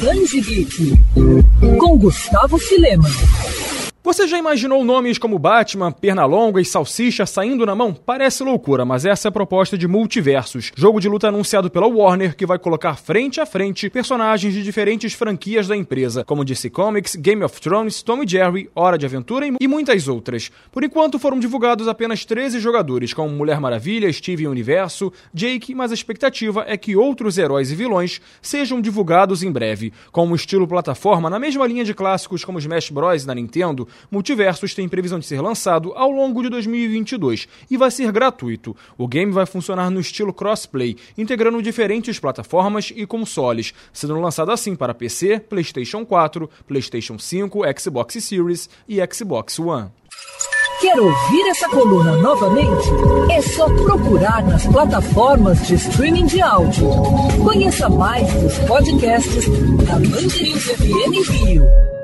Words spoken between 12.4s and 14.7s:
vai colocar frente a frente personagens de